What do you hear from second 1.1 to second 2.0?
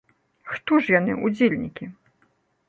удзельнікі?